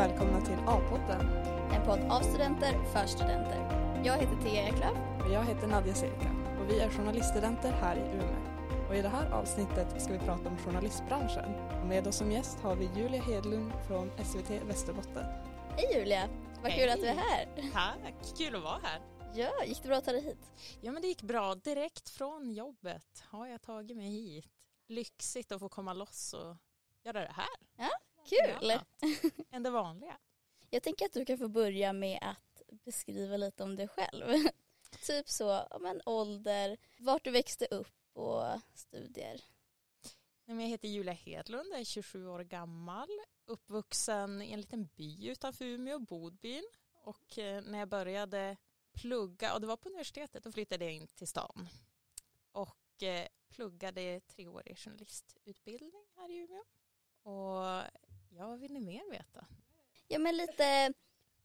[0.00, 1.20] välkomna till A-podden.
[1.72, 3.58] En podd av studenter för studenter.
[4.04, 4.96] Jag heter Thea Eklöf.
[5.24, 6.30] Och jag heter Nadja Sirka
[6.60, 8.88] och vi är journaliststudenter här i Umeå.
[8.88, 11.54] Och i det här avsnittet ska vi prata om journalistbranschen.
[11.80, 15.24] Och med oss som gäst har vi Julia Hedlund från SVT Västerbotten.
[15.76, 16.28] Hej Julia!
[16.62, 16.90] Vad kul Hej.
[16.90, 17.48] att du är här.
[17.72, 19.00] Tack, kul att vara här.
[19.34, 20.52] Ja, gick det bra att ta dig hit?
[20.80, 24.68] Ja men det gick bra, direkt från jobbet har jag tagit mig hit.
[24.88, 26.56] Lyxigt att få komma loss och
[27.04, 27.86] göra det här.
[28.24, 28.72] Kul!
[29.50, 30.18] Än det vanliga.
[30.70, 34.48] Jag tänker att du kan få börja med att beskriva lite om dig själv.
[35.06, 39.40] typ så, men ålder, vart du växte upp och studier.
[40.44, 43.08] Jag heter Julia Hedlund, jag är 27 år gammal,
[43.44, 46.64] uppvuxen i en liten by utanför Umeå, Bodbyn.
[47.02, 48.56] Och eh, när jag började
[48.92, 51.68] plugga, och det var på universitetet, då flyttade jag in till stan.
[52.52, 56.64] Och eh, pluggade treårig journalistutbildning här i Umeå.
[57.22, 57.82] Och
[58.30, 59.46] ja, vad vill ni mer veta?
[60.08, 60.92] Ja men lite,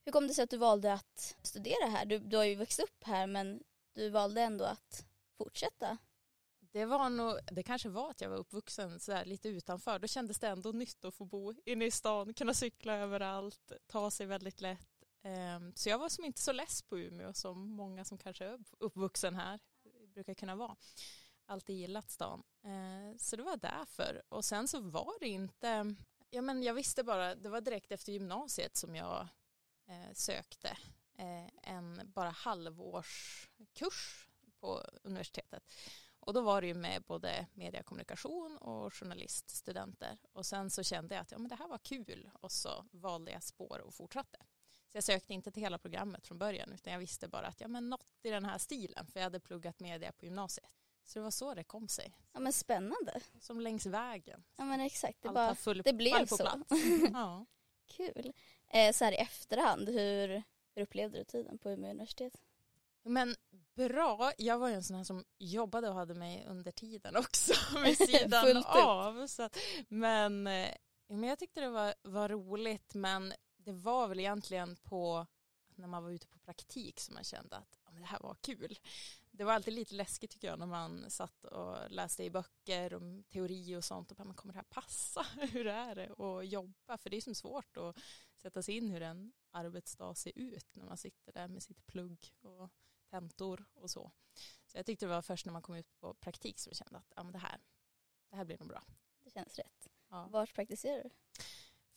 [0.05, 2.05] hur kom det sig att du valde att studera här?
[2.05, 5.05] Du, du har ju växt upp här men du valde ändå att
[5.37, 5.97] fortsätta.
[6.59, 9.99] Det var nog, det kanske var att jag var uppvuxen så där lite utanför.
[9.99, 14.11] Då kändes det ändå nytt att få bo inne i stan, kunna cykla överallt, ta
[14.11, 14.87] sig väldigt lätt.
[15.23, 18.59] Ehm, Så jag var som inte så less på Umeå som många som kanske är
[18.79, 19.59] uppvuxen här
[20.13, 20.75] brukar kunna vara.
[21.45, 22.43] Alltid gillat stan.
[22.63, 24.21] Ehm, Så det var därför.
[24.29, 25.95] Och sen så var det inte,
[26.35, 29.27] ja men jag visste bara, det var direkt efter gymnasiet som jag
[29.87, 30.77] eh, sökte
[31.17, 34.27] eh, en bara halvårskurs
[34.59, 35.73] på universitetet.
[36.19, 40.17] Och då var det ju med både mediekommunikation och journaliststudenter.
[40.33, 43.31] Och sen så kände jag att ja, men det här var kul och så valde
[43.31, 44.37] jag spår och fortsatte.
[44.91, 47.67] Så jag sökte inte till hela programmet från början utan jag visste bara att ja,
[47.67, 50.84] men något i den här stilen för jag hade pluggat media på gymnasiet.
[51.05, 52.17] Så det var så det kom sig.
[52.33, 53.21] Ja men spännande.
[53.39, 54.43] Som längs vägen.
[54.55, 56.37] Ja men exakt, det, Allt bara, full, det blev så.
[56.37, 56.69] plats.
[57.13, 57.45] Ja.
[57.87, 58.33] Kul.
[58.67, 60.43] Eh, så här i efterhand, hur,
[60.75, 62.33] hur upplevde du tiden på Umeå universitet?
[63.03, 63.35] Men
[63.75, 67.53] bra, jag var ju en sån här som jobbade och hade mig under tiden också
[67.83, 69.27] vid sidan av.
[69.27, 69.57] Så att,
[69.87, 70.69] men, eh,
[71.07, 75.27] men jag tyckte det var, var roligt men det var väl egentligen på
[75.75, 78.35] när man var ute på praktik som man kände att ja, men det här var
[78.41, 78.79] kul.
[79.37, 83.23] Det var alltid lite läskigt tycker jag när man satt och läste i böcker om
[83.23, 85.21] teori och sånt och bara, men kommer det här passa?
[85.51, 86.97] Hur är det att jobba?
[86.97, 87.97] För det är som svårt att
[88.35, 92.33] sätta sig in hur en arbetsdag ser ut när man sitter där med sitt plugg
[92.41, 92.69] och
[93.09, 94.11] tentor och så.
[94.65, 96.97] Så jag tyckte det var först när man kom ut på praktik som jag kände
[96.97, 97.59] att ja, men det, här,
[98.29, 98.83] det här blir nog bra.
[99.23, 99.87] Det känns rätt.
[100.09, 100.27] Ja.
[100.31, 101.09] Vart praktiserar du?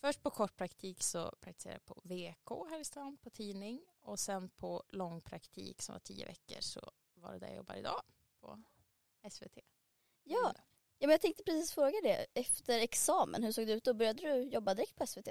[0.00, 4.20] Först på kort praktik så praktiserade jag på VK här i stan på tidning och
[4.20, 8.02] sen på lång praktik som var tio veckor så var det där jag jobbar idag
[8.40, 8.62] på
[9.30, 9.58] SVT.
[10.24, 10.52] Ja.
[10.98, 12.26] ja, men jag tänkte precis fråga det.
[12.34, 13.94] Efter examen, hur såg det ut då?
[13.94, 15.28] Började du jobba direkt på SVT?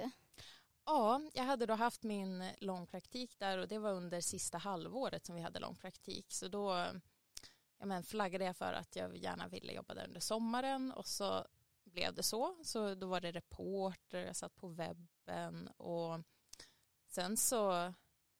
[0.84, 5.34] Ja, jag hade då haft min långpraktik där och det var under sista halvåret som
[5.34, 6.32] vi hade långpraktik.
[6.32, 6.86] Så då
[7.78, 11.46] ja, men flaggade jag för att jag gärna ville jobba där under sommaren och så
[11.84, 12.56] blev det så.
[12.64, 16.20] Så då var det reporter, jag satt på webben och
[17.06, 17.92] sen så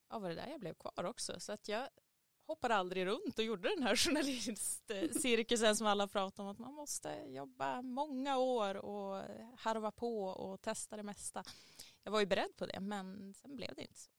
[0.09, 1.41] ja, var det där jag blev kvar också.
[1.41, 1.89] Så att jag
[2.49, 7.09] hoppade aldrig runt och gjorde den här journalistcirkusen som alla pratar om att man måste
[7.27, 9.23] jobba många år och
[9.57, 11.45] harva på och testa det mesta.
[12.03, 14.11] Jag var ju beredd på det men sen blev det inte så.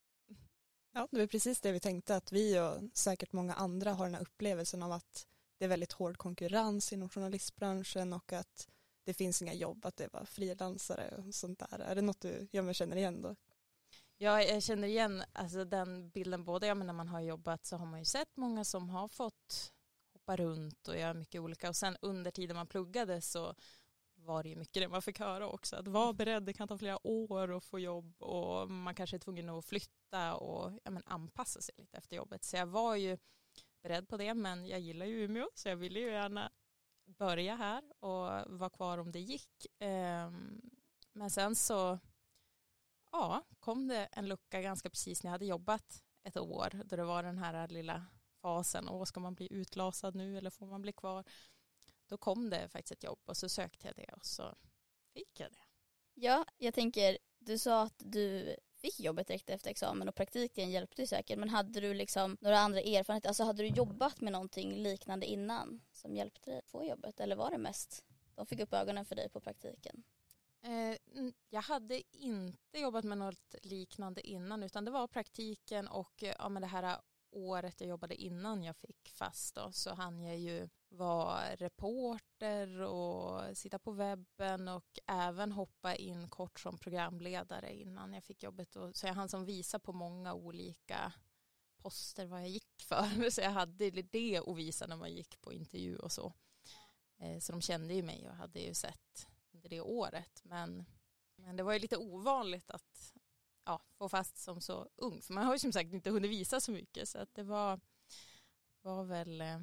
[0.91, 4.15] Ja, det var precis det vi tänkte att vi och säkert många andra har den
[4.15, 8.67] här upplevelsen av att det är väldigt hård konkurrens inom journalistbranschen och att
[9.03, 11.79] det finns inga jobb, att det var frilansare och sånt där.
[11.79, 13.35] Är det något du ja, känner igen då?
[14.21, 16.43] Ja, jag känner igen alltså, den bilden.
[16.43, 19.07] Både ja, men när man har jobbat så har man ju sett många som har
[19.07, 19.73] fått
[20.13, 21.69] hoppa runt och göra mycket olika.
[21.69, 23.55] Och sen under tiden man pluggade så
[24.15, 25.75] var det ju mycket det man fick höra också.
[25.75, 29.19] Att vara beredd, det kan ta flera år att få jobb och man kanske är
[29.19, 32.43] tvungen att flytta och ja, men anpassa sig lite efter jobbet.
[32.43, 33.17] Så jag var ju
[33.81, 36.51] beredd på det men jag gillar ju Umeå så jag ville ju gärna
[37.05, 39.67] börja här och vara kvar om det gick.
[39.79, 40.61] Ehm,
[41.13, 41.99] men sen så
[43.11, 47.03] ja, kom det en lucka ganska precis när jag hade jobbat ett år då det
[47.03, 48.05] var den här lilla
[48.41, 51.23] fasen, åh ska man bli utlasad nu eller får man bli kvar?
[52.07, 54.55] Då kom det faktiskt ett jobb och så sökte jag det och så
[55.13, 55.63] fick jag det.
[56.13, 61.01] Ja, jag tänker, du sa att du fick jobbet direkt efter examen och praktiken hjälpte
[61.01, 61.39] ju säkert.
[61.39, 63.29] Men hade du liksom några andra erfarenheter?
[63.29, 67.19] Alltså hade du jobbat med någonting liknande innan som hjälpte dig att få jobbet?
[67.19, 68.05] Eller var det mest
[68.35, 70.03] de fick upp ögonen för dig på praktiken?
[70.61, 70.97] Eh,
[71.49, 76.49] jag hade inte jobbat med något liknande innan utan det var praktiken och eh, ja,
[76.49, 76.99] men det här
[77.31, 83.57] året jag jobbade innan jag fick fast då, så hann jag ju vara reporter och
[83.57, 88.75] sitta på webben och även hoppa in kort som programledare innan jag fick jobbet.
[88.75, 91.13] Och, så jag hann som visa på många olika
[91.77, 93.29] poster vad jag gick för.
[93.29, 96.33] Så jag hade det att visa när man gick på intervju och så.
[97.17, 99.27] Eh, så de kände ju mig och hade ju sett
[99.59, 100.41] under det året.
[100.43, 100.85] Men,
[101.35, 103.13] men det var ju lite ovanligt att
[103.65, 105.21] ja, få fast som så ung.
[105.21, 107.09] För man har ju som sagt inte hunnit visa så mycket.
[107.09, 107.79] Så att det var,
[108.81, 109.59] var väl eh,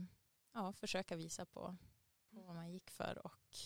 [0.52, 1.76] ja, försöka visa på,
[2.31, 3.26] på vad man gick för.
[3.26, 3.56] Och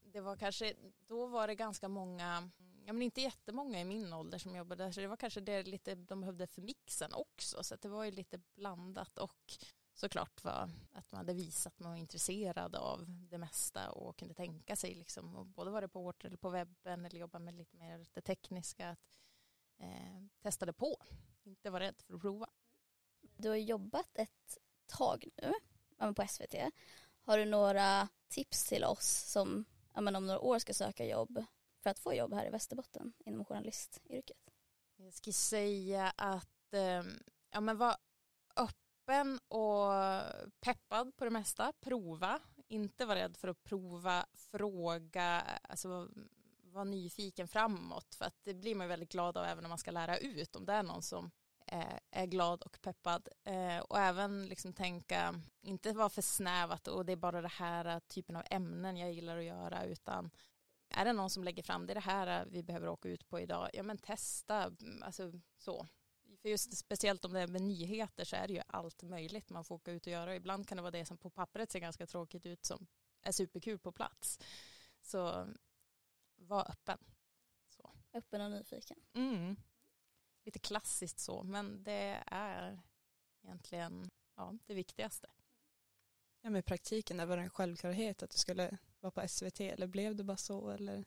[0.00, 0.74] det var kanske,
[1.06, 2.50] då var det ganska många,
[2.84, 4.92] ja men inte jättemånga i min ålder som jobbade där.
[4.92, 7.64] Så det var kanske det lite de behövde för mixen också.
[7.64, 9.18] Så det var ju lite blandat.
[9.18, 9.54] Och
[10.02, 14.34] såklart var att man hade visat att man var intresserad av det mesta och kunde
[14.34, 18.06] tänka sig liksom, och både vara reporter eller på webben eller jobba med lite mer
[18.12, 19.18] det tekniska, att
[19.78, 20.96] eh, testa på,
[21.42, 22.48] inte vara rädd för att prova.
[23.36, 25.52] Du har jobbat ett tag nu
[26.14, 26.54] på SVT.
[27.22, 29.64] Har du några tips till oss som
[29.94, 31.44] om några år ska söka jobb
[31.82, 34.50] för att få jobb här i Västerbotten inom journalistyrket?
[34.96, 37.02] Jag ska säga att eh,
[37.50, 37.96] ja, men var
[38.56, 39.92] öppen Öppen och
[40.60, 41.72] peppad på det mesta.
[41.80, 46.08] Prova, inte vara rädd för att prova, fråga, alltså
[46.62, 49.90] vara nyfiken framåt för att det blir man väldigt glad av även om man ska
[49.90, 51.30] lära ut om det är någon som
[51.66, 57.06] eh, är glad och peppad eh, och även liksom tänka, inte vara för snävat och
[57.06, 60.30] det är bara det här eh, typen av ämnen jag gillar att göra utan
[60.88, 63.40] är det någon som lägger fram det är det här vi behöver åka ut på
[63.40, 65.86] idag, ja men testa, mm, alltså så.
[66.42, 69.64] För just speciellt om det är med nyheter så är det ju allt möjligt man
[69.64, 70.36] får åka ut och göra.
[70.36, 72.86] Ibland kan det vara det som på pappret ser ganska tråkigt ut som
[73.22, 74.38] är superkul på plats.
[75.00, 75.48] Så
[76.36, 76.98] var öppen.
[77.68, 77.90] Så.
[78.12, 79.00] Öppen och nyfiken.
[79.12, 79.56] Mm.
[80.44, 82.82] Lite klassiskt så, men det är
[83.42, 85.30] egentligen ja, det viktigaste.
[86.40, 89.86] Ja, med praktiken, det var det en självklarhet att du skulle vara på SVT eller
[89.86, 90.70] blev det bara så?
[90.70, 91.04] Eller?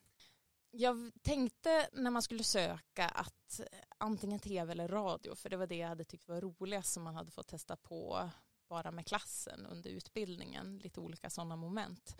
[0.77, 3.61] Jag tänkte när man skulle söka att
[3.97, 7.15] antingen tv eller radio, för det var det jag hade tyckt var roligast som man
[7.15, 8.29] hade fått testa på
[8.67, 12.17] bara med klassen under utbildningen, lite olika sådana moment.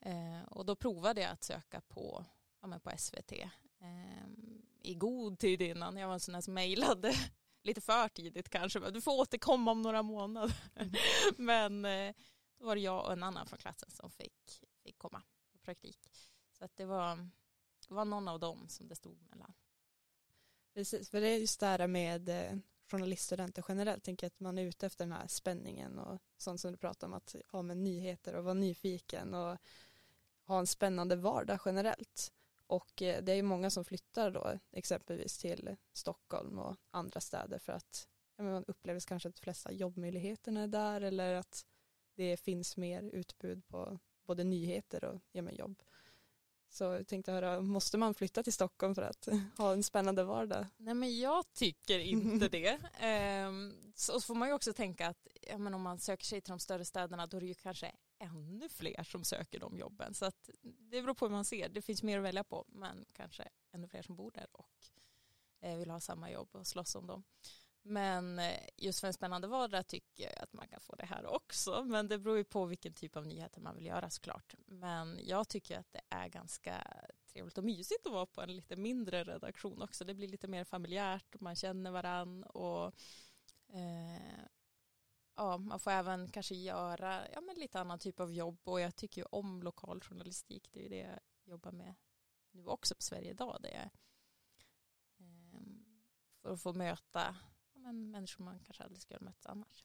[0.00, 2.24] Eh, och då provade jag att söka på,
[2.62, 4.26] ja, på SVT eh,
[4.82, 5.96] i god tid innan.
[5.96, 7.14] Jag var en sån där som mejlade
[7.62, 8.90] lite för tidigt kanske.
[8.90, 10.56] Du får återkomma om några månader.
[10.76, 10.94] Mm.
[11.36, 12.14] Men eh,
[12.58, 15.22] då var det jag och en annan från klassen som fick, fick komma
[15.52, 15.98] på praktik.
[16.58, 17.28] Så att det var,
[17.90, 19.52] det var någon av dem som det stod mellan.
[20.74, 22.58] Precis, för det är just det här med eh,
[22.90, 26.76] journaliststudenter generellt, tänker att man är ute efter den här spänningen och sånt som du
[26.76, 29.58] pratar om att ha med nyheter och vara nyfiken och
[30.44, 32.32] ha en spännande vardag generellt.
[32.66, 37.58] Och eh, det är ju många som flyttar då exempelvis till Stockholm och andra städer
[37.58, 41.66] för att ja, man upplever kanske att de flesta jobbmöjligheterna är där eller att
[42.14, 45.82] det finns mer utbud på både nyheter och ja, jobb.
[46.70, 50.66] Så jag tänkte höra, måste man flytta till Stockholm för att ha en spännande vardag?
[50.76, 52.78] Nej men jag tycker inte det.
[52.98, 56.50] Ehm, så får man ju också tänka att ja, men om man söker sig till
[56.50, 60.14] de större städerna då är det ju kanske ännu fler som söker de jobben.
[60.14, 61.68] Så att det beror på hur man ser.
[61.68, 64.86] Det finns mer att välja på men kanske ännu fler som bor där och
[65.60, 67.22] eh, vill ha samma jobb och slåss om dem.
[67.82, 71.26] Men eh, just för en spännande vardag tycker jag att man kan få det här
[71.26, 71.84] också.
[71.84, 74.54] Men det beror ju på vilken typ av nyheter man vill göra såklart.
[74.66, 76.84] Men jag tycker att det är ganska
[77.32, 80.04] trevligt och mysigt att vara på en lite mindre redaktion också.
[80.04, 82.86] Det blir lite mer familjärt, man känner varann och
[83.72, 84.44] eh,
[85.36, 88.96] ja, man får även kanske göra ja, men lite annan typ av jobb och jag
[88.96, 90.68] tycker ju om lokal journalistik.
[90.72, 91.94] Det är ju det jag jobbar med
[92.50, 93.58] nu också på Sverige idag.
[93.62, 93.90] Det är,
[95.18, 95.60] eh,
[96.42, 97.36] för att få möta
[97.80, 99.84] men människor man kanske aldrig skulle ha mött annars.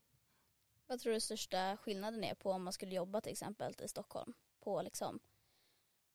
[0.87, 4.33] Vad tror du största skillnaden är på om man skulle jobba till exempel i Stockholm
[4.59, 5.19] på liksom,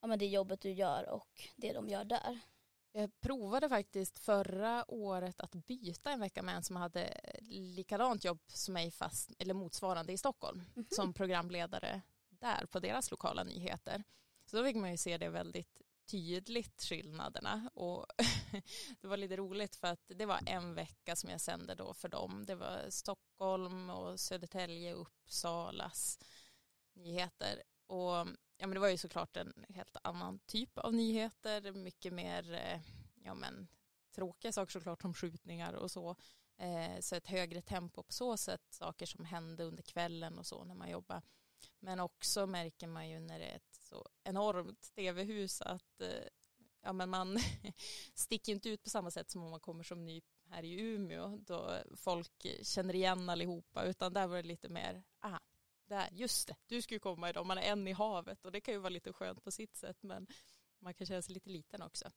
[0.00, 2.40] ja, men det jobbet du gör och det de gör där?
[2.92, 8.40] Jag provade faktiskt förra året att byta en vecka med en som hade likadant jobb
[8.46, 10.94] som mig fast, eller motsvarande i Stockholm mm -hmm.
[10.94, 14.04] som programledare där på deras lokala nyheter.
[14.46, 18.06] Så då fick man ju se det väldigt tydligt skillnaderna och
[19.00, 22.08] det var lite roligt för att det var en vecka som jag sände då för
[22.08, 22.46] dem.
[22.46, 26.18] Det var Stockholm och Södertälje och Uppsalas
[26.92, 28.26] nyheter och
[28.56, 32.80] ja men det var ju såklart en helt annan typ av nyheter, mycket mer eh,
[33.24, 33.68] ja men
[34.14, 36.16] tråkiga saker såklart som skjutningar och så.
[36.56, 40.64] Eh, så ett högre tempo på så sätt, saker som hände under kvällen och så
[40.64, 41.22] när man jobbar.
[41.78, 46.08] Men också märker man ju när det är ett så enormt tv-hus att eh,
[46.82, 47.38] ja, men man
[48.14, 50.20] sticker inte ut på samma sätt som om man kommer som ny
[50.50, 55.40] här i Umeå då folk känner igen allihopa utan där var det lite mer, aha,
[55.84, 58.60] där, just det, du ska ju komma idag, man är en i havet och det
[58.60, 60.26] kan ju vara lite skönt på sitt sätt men
[60.78, 62.10] man kan känna sig lite liten också.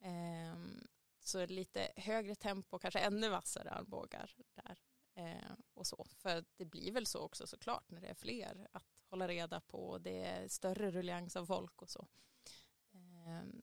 [0.00, 0.86] Ehm,
[1.20, 4.78] så lite högre tempo, kanske ännu vassare armbågar där
[5.14, 6.06] ehm, och så.
[6.16, 9.98] För det blir väl så också såklart när det är fler att hålla reda på,
[9.98, 12.08] det är större ruljans av folk och så.
[12.92, 13.62] Ehm,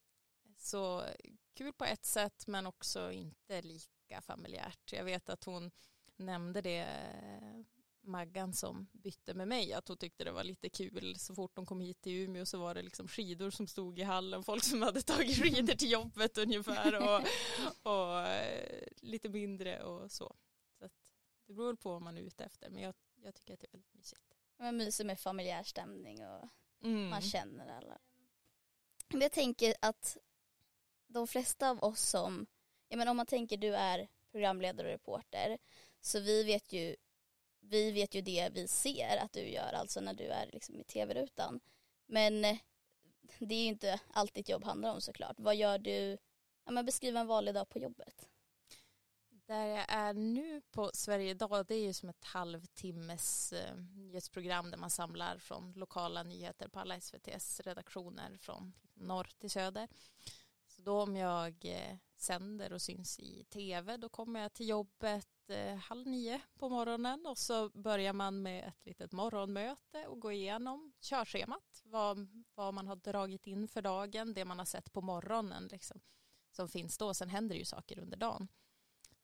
[0.66, 1.06] så
[1.54, 4.94] kul på ett sätt men också inte lika familjärt.
[4.94, 5.72] Jag vet att hon
[6.18, 6.88] nämnde det
[8.08, 11.66] Maggan som bytte med mig att hon tyckte det var lite kul så fort de
[11.66, 14.82] kom hit till Umeå så var det liksom skidor som stod i hallen folk som
[14.82, 17.22] hade tagit skidor till jobbet ungefär och,
[17.92, 20.36] och eh, lite mindre och så.
[20.80, 20.90] så
[21.48, 23.72] det beror på vad man är ute efter men jag, jag tycker att det är
[23.72, 24.22] väldigt mysigt.
[24.60, 26.50] Man myser med familjär stämning och
[26.84, 27.10] mm.
[27.10, 27.98] man känner alla.
[29.10, 30.18] Jag tänker att
[31.16, 32.46] de flesta av oss som,
[32.88, 35.58] ja men om man tänker du är programledare och reporter
[36.02, 36.96] så vi vet ju
[37.60, 40.84] vi vet ju det vi ser att du gör, alltså när du är liksom i
[40.84, 41.60] tv-rutan.
[42.06, 42.58] Men eh,
[43.40, 45.40] det är ju inte allt ditt jobb handlar om såklart.
[45.40, 46.18] Vad gör du,
[46.66, 48.30] ja, men beskriv en vanlig dag på jobbet.
[49.30, 54.72] Där jag är nu på Sverige idag, det är ju som ett halvtimmes eh, nyhetsprogram
[54.72, 59.88] där man samlar från lokala nyheter på alla SVTs redaktioner från norr till söder.
[60.86, 65.76] Då om jag eh, sänder och syns i tv, då kommer jag till jobbet eh,
[65.76, 70.94] halv nio på morgonen och så börjar man med ett litet morgonmöte och gå igenom
[71.02, 75.68] körschemat, vad, vad man har dragit in för dagen, det man har sett på morgonen
[75.72, 76.02] liksom,
[76.52, 77.14] som finns då.
[77.14, 78.48] Sen händer det ju saker under dagen.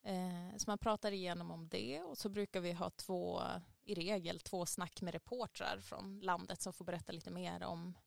[0.04, 3.42] Eh, så man pratar igenom om det och så brukar vi ha två,
[3.84, 7.98] i regel två snack med reportrar från landet som får berätta lite mer om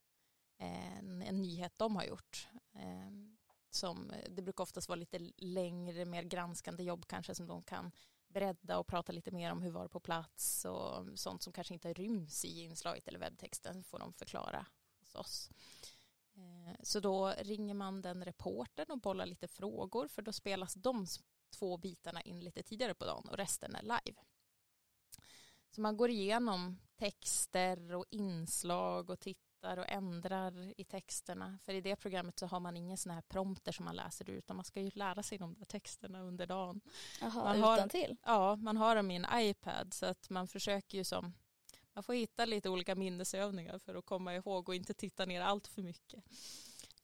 [0.57, 2.47] eh, en, en nyhet de har gjort.
[2.73, 3.34] Eh,
[3.75, 7.91] som, eh, det brukar oftast vara lite längre, mer granskande jobb kanske som de kan
[8.27, 11.73] bredda och prata lite mer om hur var det på plats och sånt som kanske
[11.73, 14.65] inte ryms i inslaget eller webbtexten får de förklara
[14.99, 15.49] hos oss.
[16.35, 21.05] Eh, så då ringer man den reporten och bollar lite frågor för då spelas de
[21.49, 24.21] två bitarna in lite tidigare på dagen och resten är live.
[25.69, 31.59] Så man går igenom texter och inslag och tittar flyttar och ändrar i texterna.
[31.63, 34.37] För i det programmet så har man ingen sån här prompter som man läser ut
[34.37, 36.81] utan man ska ju lära sig de där texterna under dagen.
[37.21, 38.17] Jaha, man har, till?
[38.25, 41.33] Ja, man har dem i en iPad så att man försöker ju som
[41.93, 45.67] man får hitta lite olika minnesövningar för att komma ihåg och inte titta ner allt
[45.67, 46.23] för mycket.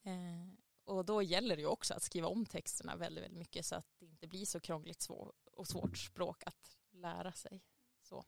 [0.04, 0.48] Eh,
[0.86, 3.86] och då gäller det ju också att skriva om texterna väldigt, väldigt mycket så att
[4.00, 7.62] det inte blir så krångligt svår och svårt språk att lära sig.
[8.02, 8.26] Så,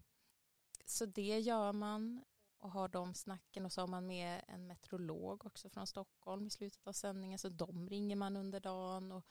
[0.85, 2.23] så det gör man
[2.63, 6.50] och har de snacken och så har man med en meteorolog också från Stockholm i
[6.50, 9.25] slutet av sändningen så de ringer man under dagen och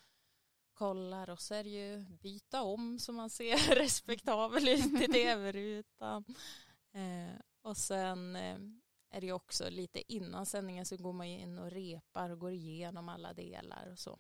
[0.75, 6.25] kollar och så är det ju byta om så man ser respektabel ut i tv-rutan.
[6.93, 8.59] Eh, och sen eh,
[9.11, 12.53] är det ju också lite innan sändningen så går man in och repar och går
[12.53, 14.19] igenom alla delar och så.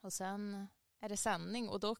[0.00, 0.66] Och sen
[1.00, 1.96] är det sändning och då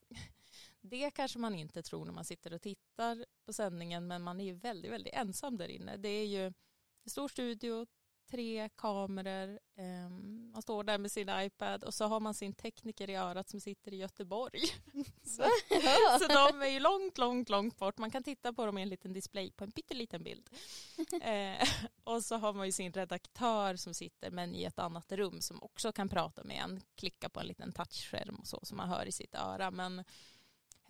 [0.81, 4.45] det kanske man inte tror när man sitter och tittar på sändningen men man är
[4.45, 5.97] ju väldigt, väldigt ensam där inne.
[5.97, 7.87] Det är ju en stor studio,
[8.31, 13.11] tre kameror, um, man står där med sin iPad och så har man sin tekniker
[13.11, 14.61] i örat som sitter i Göteborg.
[15.23, 15.43] så,
[16.21, 17.99] så de är ju långt, långt, långt bort.
[17.99, 20.51] Man kan titta på dem i en liten display på en pytteliten bild.
[21.23, 21.69] eh,
[22.05, 25.63] och så har man ju sin redaktör som sitter men i ett annat rum som
[25.63, 29.07] också kan prata med en, klicka på en liten touchskärm och så som man hör
[29.07, 29.71] i sitt öra.
[29.71, 30.05] Men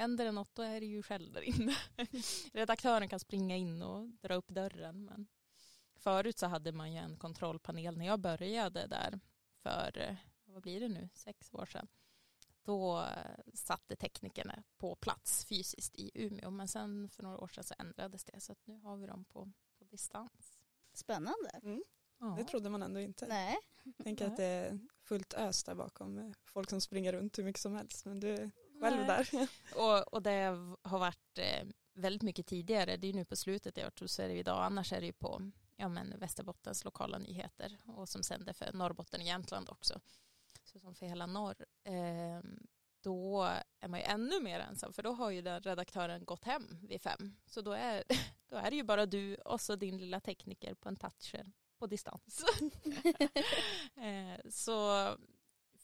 [0.01, 1.77] händer det något då är det ju själv där inne.
[2.53, 5.05] Redaktören kan springa in och dra upp dörren.
[5.05, 5.27] Men
[5.97, 9.21] förut så hade man ju en kontrollpanel när jag började där
[9.63, 11.89] för, eh, vad blir det nu, sex år sedan.
[12.63, 17.65] Då eh, satte teknikerna på plats fysiskt i Umeå men sen för några år sedan
[17.65, 20.59] så ändrades det så att nu har vi dem på, på distans.
[20.93, 21.51] Spännande.
[21.63, 21.83] Mm.
[22.21, 22.35] Ja.
[22.39, 23.27] Det trodde man ändå inte.
[23.27, 23.59] Nej.
[24.05, 26.35] Tänk att det är fullt ös där bakom.
[26.45, 28.05] Folk som springer runt hur mycket som helst.
[28.05, 29.29] Men du själv där.
[29.77, 32.97] och, och det har varit eh, väldigt mycket tidigare.
[32.97, 34.65] Det är nu på slutet jag varit så är det idag.
[34.65, 39.21] Annars är det ju på ja, men Västerbottens lokala nyheter och som sänder för Norrbotten
[39.21, 40.01] och Jämtland också.
[40.65, 41.67] Så som för hela norr.
[41.85, 42.41] Eh,
[43.03, 43.43] då
[43.81, 47.03] är man ju ännu mer ensam för då har ju den redaktören gått hem vid
[47.03, 47.37] fem.
[47.47, 48.05] Så då är,
[48.49, 51.87] då är det ju bara du och så din lilla tekniker på en toucher på
[51.87, 52.45] distans.
[53.97, 55.09] eh, så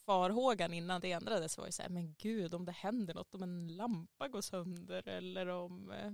[0.07, 3.43] farhågan innan det ändrades var ju så här, men gud om det händer något, om
[3.43, 6.13] en lampa går sönder eller om eh,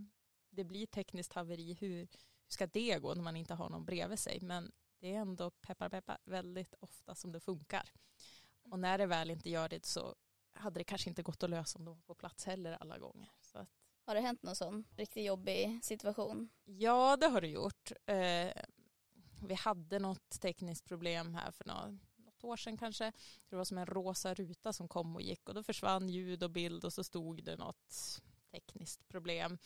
[0.51, 2.09] det blir tekniskt haveri, hur, hur
[2.49, 4.39] ska det gå när man inte har någon bredvid sig?
[4.41, 7.93] Men det är ändå peppar peppar väldigt ofta som det funkar.
[8.71, 10.15] Och när det väl inte gör det så
[10.55, 13.31] hade det kanske inte gått att lösa om de var på plats heller alla gånger.
[13.41, 13.69] Så att,
[14.07, 16.49] Har det hänt någon sån riktigt jobbig situation?
[16.65, 17.93] ja, det har det gjort.
[18.07, 18.53] Eh,
[19.43, 22.01] vi hade något tekniskt problem här för något,
[22.45, 23.13] år sedan kanske.
[23.49, 26.51] Det var som en rosa ruta som kom och gick och då försvann ljud och
[26.51, 28.21] bild och så stod det något
[28.51, 29.59] tekniskt problem.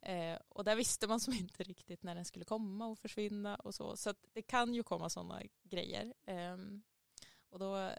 [0.00, 3.74] Eh, och där visste man som inte riktigt när den skulle komma och försvinna och
[3.74, 3.96] så.
[3.96, 6.14] Så att det kan ju komma sådana grejer.
[6.26, 6.56] Eh,
[7.50, 7.90] och då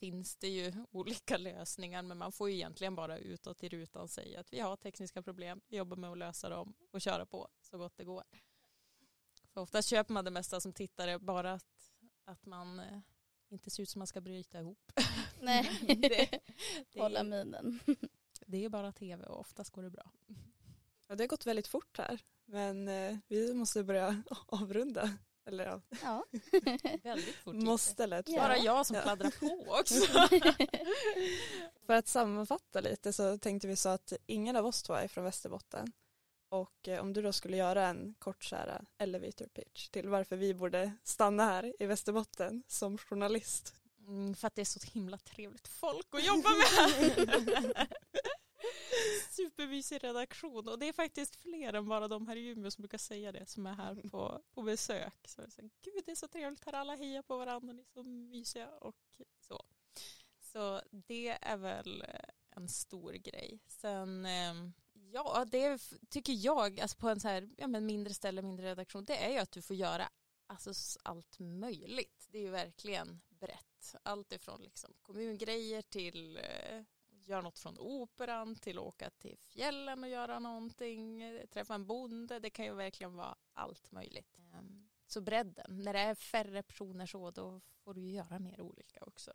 [0.00, 4.40] finns det ju olika lösningar men man får ju egentligen bara utåt i rutan säga
[4.40, 7.78] att vi har tekniska problem, vi jobbar med att lösa dem och köra på så
[7.78, 8.24] gott det går.
[9.52, 11.92] För oftast köper man det mesta som tittare bara att,
[12.24, 12.98] att man eh,
[13.54, 14.92] inte ser ut som man ska bryta ihop.
[15.40, 16.40] Nej, det,
[16.92, 17.80] det, hålla är, minen.
[18.46, 20.10] det är bara tv och oftast går det bra.
[21.08, 22.20] Ja, det har gått väldigt fort här.
[22.44, 25.10] Men eh, vi måste börja avrunda.
[25.46, 26.24] Eller ja, Ja.
[27.02, 28.28] Väldigt fort måste lätt.
[28.28, 28.40] Ja.
[28.40, 29.02] Bara jag som Ja.
[29.02, 30.06] pladdrar på också.
[31.86, 35.24] För att sammanfatta lite så tänkte vi så att ingen av oss två är från
[35.24, 35.92] Västerbotten.
[36.54, 40.36] Och eh, om du då skulle göra en kort så här elevator pitch till varför
[40.36, 43.74] vi borde stanna här i Västerbotten som journalist.
[43.98, 47.86] Mm, för att det är så himla trevligt folk att jobba med.
[49.30, 52.98] Supermysig redaktion och det är faktiskt fler än bara de här i Umeå som brukar
[52.98, 55.14] säga det som är här på, på besök.
[55.24, 57.92] Så jag säger, Gud det är så trevligt här, alla hejar på varandra, ni är
[57.94, 59.64] så mysiga och så.
[60.40, 63.60] Så det är väl eh, en stor grej.
[63.66, 64.54] Sen, eh,
[65.14, 65.78] ja det
[66.08, 69.30] tycker jag, alltså på en så här, ja, men mindre ställe, mindre redaktion, det är
[69.30, 70.08] ju att du får göra
[70.46, 72.26] alltså, allt möjligt.
[72.28, 73.94] Det är ju verkligen brett.
[74.02, 76.82] Allt ifrån liksom kommungrejer till eh,
[77.26, 82.38] göra något från operan till åka till fjällen och göra någonting, träffa en bonde.
[82.38, 84.38] Det kan ju verkligen vara allt möjligt.
[84.38, 88.60] Ehm, Så bredden, när det är färre personer så då får du ju göra mer
[88.60, 89.32] olika också.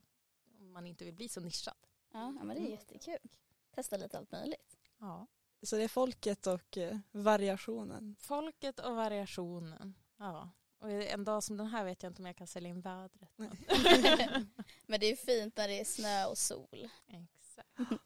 [0.60, 1.78] Om man inte vill bli så nischad.
[2.12, 3.30] Ja, ja, men det är jättekul.
[3.72, 4.78] Testa lite allt möjligt.
[4.98, 5.28] Ja.
[5.62, 8.16] Så det är folket och eh, variationen.
[8.20, 9.94] Folket och variationen.
[10.18, 10.50] Ja.
[10.80, 13.30] Och en dag som den här vet jag inte om jag kan sälja in vädret.
[13.36, 13.58] men-
[14.86, 16.90] Men det är fint när det är snö och sol.
[17.08, 17.70] Exakt.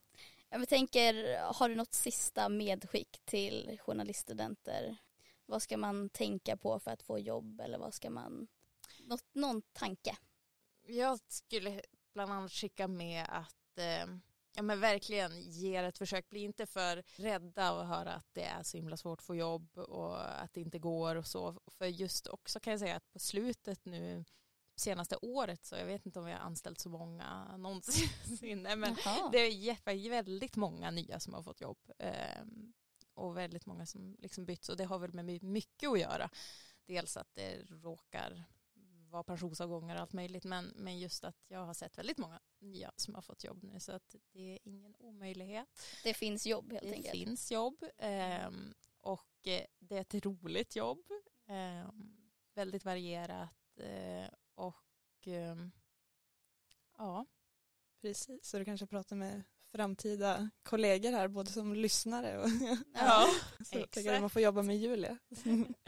[0.49, 4.97] Jag tänker, har du något sista medskick till journaliststudenter?
[5.45, 8.47] Vad ska man tänka på för att få jobb eller vad ska man,
[9.07, 10.17] något, någon tanke?
[10.87, 11.81] Jag skulle
[12.13, 14.15] bland annat skicka med att eh,
[14.55, 16.29] ja, men verkligen ge det ett försök.
[16.29, 19.77] Bli inte för rädda och höra att det är så himla svårt att få jobb
[19.77, 21.59] och att det inte går och så.
[21.67, 24.25] För just också kan jag säga att på slutet nu
[24.75, 28.61] senaste året så jag vet inte om vi har anställt så många någonsin.
[28.61, 29.29] Men Jaha.
[29.31, 31.91] det är väldigt många nya som har fått jobb.
[31.99, 32.73] ehm,
[33.15, 34.67] och väldigt många som liksom bytt.
[34.67, 36.29] Och det har väl med my- mycket att göra.
[36.85, 38.43] Dels att det råkar
[39.13, 40.43] vara pensionsavgångar och allt möjligt.
[40.43, 43.79] Men, men just att jag har sett väldigt många nya som har fått jobb nu.
[43.79, 45.67] Så att det är ingen omöjlighet.
[46.03, 47.11] Det finns jobb helt Det enkelt.
[47.11, 47.83] finns jobb.
[47.97, 51.03] ehm, och eh, det är ett roligt jobb.
[51.47, 52.17] ehm,
[52.53, 53.79] väldigt varierat.
[53.79, 55.71] eh, och ehm,
[56.97, 57.25] ja.
[58.01, 62.49] Precis, så du kanske pratar med framtida kollegor här, både som lyssnare och
[62.93, 63.27] Ja.
[63.65, 64.07] så jag tänker exakt.
[64.15, 65.17] att man får jobba med Julia.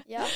[0.05, 0.25] Ja.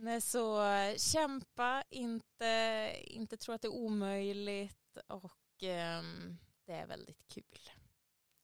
[0.00, 6.86] Nej, så eh, kämpa, inte, inte tro att det är omöjligt och ehm, det är
[6.86, 7.70] väldigt kul.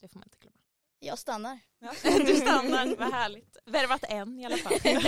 [0.00, 0.56] Det får man inte glömma.
[0.98, 1.58] Jag stannar.
[2.26, 3.56] Du stannar, vad härligt.
[3.64, 4.72] Värvat en i alla fall.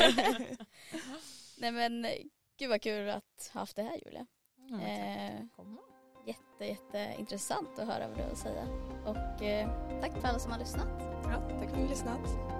[1.59, 2.06] Nej men
[2.56, 4.26] gud vad kul att ha haft det här Julia.
[4.68, 5.42] Mm, Eh,
[6.26, 8.64] jätte, jätteintressant att höra vad du har att säga.
[9.04, 10.88] Och eh, tack för alla som har lyssnat.
[11.24, 12.55] Ja, tack för att ni har lyssnat.